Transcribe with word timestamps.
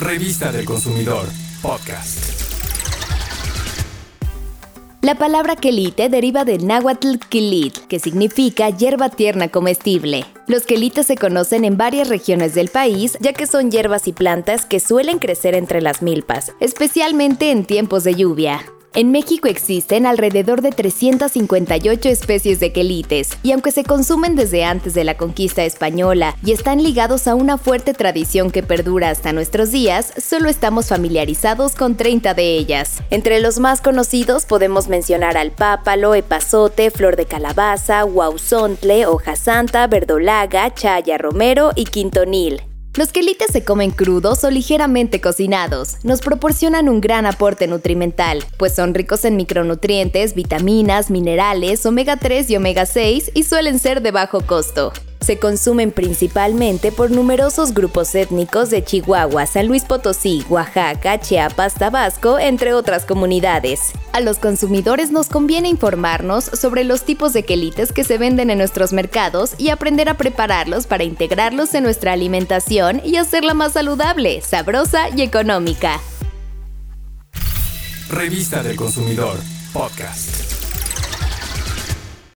Revista 0.00 0.50
del 0.50 0.64
Consumidor, 0.64 1.26
podcast. 1.60 2.40
La 5.02 5.16
palabra 5.16 5.56
quelite 5.56 6.08
deriva 6.08 6.46
del 6.46 6.66
náhuatl 6.66 7.18
quilit, 7.28 7.76
que 7.86 7.98
significa 7.98 8.70
hierba 8.70 9.10
tierna 9.10 9.48
comestible. 9.48 10.24
Los 10.46 10.62
quelites 10.62 11.06
se 11.06 11.16
conocen 11.16 11.66
en 11.66 11.76
varias 11.76 12.08
regiones 12.08 12.54
del 12.54 12.68
país, 12.68 13.18
ya 13.20 13.34
que 13.34 13.46
son 13.46 13.70
hierbas 13.70 14.08
y 14.08 14.14
plantas 14.14 14.64
que 14.64 14.80
suelen 14.80 15.18
crecer 15.18 15.54
entre 15.54 15.82
las 15.82 16.00
milpas, 16.00 16.52
especialmente 16.60 17.50
en 17.50 17.66
tiempos 17.66 18.02
de 18.02 18.14
lluvia. 18.14 18.64
En 18.92 19.12
México 19.12 19.46
existen 19.46 20.04
alrededor 20.04 20.62
de 20.62 20.72
358 20.72 22.08
especies 22.08 22.58
de 22.58 22.72
quelites, 22.72 23.30
y 23.44 23.52
aunque 23.52 23.70
se 23.70 23.84
consumen 23.84 24.34
desde 24.34 24.64
antes 24.64 24.94
de 24.94 25.04
la 25.04 25.16
conquista 25.16 25.62
española 25.64 26.36
y 26.44 26.50
están 26.50 26.82
ligados 26.82 27.28
a 27.28 27.36
una 27.36 27.56
fuerte 27.56 27.94
tradición 27.94 28.50
que 28.50 28.64
perdura 28.64 29.10
hasta 29.10 29.32
nuestros 29.32 29.70
días, 29.70 30.12
solo 30.20 30.48
estamos 30.48 30.88
familiarizados 30.88 31.76
con 31.76 31.96
30 31.96 32.34
de 32.34 32.56
ellas. 32.56 33.00
Entre 33.10 33.40
los 33.40 33.60
más 33.60 33.80
conocidos 33.80 34.44
podemos 34.44 34.88
mencionar 34.88 35.36
al 35.36 35.52
pápalo, 35.52 36.16
epazote, 36.16 36.90
flor 36.90 37.14
de 37.14 37.26
calabaza, 37.26 38.02
guauzontle, 38.02 39.06
hoja 39.06 39.36
santa, 39.36 39.86
verdolaga, 39.86 40.74
chaya 40.74 41.16
romero 41.16 41.70
y 41.76 41.84
quintonil. 41.84 42.60
Los 42.96 43.12
quelites 43.12 43.52
se 43.52 43.62
comen 43.64 43.92
crudos 43.92 44.42
o 44.42 44.50
ligeramente 44.50 45.20
cocinados. 45.20 45.96
Nos 46.02 46.20
proporcionan 46.20 46.88
un 46.88 47.00
gran 47.00 47.24
aporte 47.24 47.68
nutrimental, 47.68 48.44
pues 48.58 48.74
son 48.74 48.94
ricos 48.94 49.24
en 49.24 49.36
micronutrientes, 49.36 50.34
vitaminas, 50.34 51.08
minerales, 51.08 51.86
omega 51.86 52.16
3 52.16 52.50
y 52.50 52.56
omega 52.56 52.86
6 52.86 53.30
y 53.34 53.44
suelen 53.44 53.78
ser 53.78 54.02
de 54.02 54.10
bajo 54.10 54.40
costo 54.40 54.92
se 55.30 55.38
consumen 55.38 55.92
principalmente 55.92 56.90
por 56.90 57.12
numerosos 57.12 57.72
grupos 57.72 58.16
étnicos 58.16 58.68
de 58.68 58.82
Chihuahua, 58.82 59.46
San 59.46 59.68
Luis 59.68 59.84
Potosí, 59.84 60.44
Oaxaca, 60.48 61.20
Chiapas, 61.20 61.74
Tabasco, 61.74 62.40
entre 62.40 62.74
otras 62.74 63.04
comunidades. 63.04 63.92
A 64.12 64.18
los 64.18 64.38
consumidores 64.38 65.12
nos 65.12 65.28
conviene 65.28 65.68
informarnos 65.68 66.46
sobre 66.46 66.82
los 66.82 67.04
tipos 67.04 67.32
de 67.32 67.44
quelites 67.44 67.92
que 67.92 68.02
se 68.02 68.18
venden 68.18 68.50
en 68.50 68.58
nuestros 68.58 68.92
mercados 68.92 69.52
y 69.56 69.68
aprender 69.68 70.08
a 70.08 70.14
prepararlos 70.14 70.88
para 70.88 71.04
integrarlos 71.04 71.74
en 71.74 71.84
nuestra 71.84 72.12
alimentación 72.12 73.00
y 73.04 73.14
hacerla 73.14 73.54
más 73.54 73.74
saludable, 73.74 74.40
sabrosa 74.40 75.10
y 75.16 75.22
económica. 75.22 76.00
Revista 78.08 78.64
del 78.64 78.74
Consumidor, 78.74 79.38
podcast. 79.72 80.59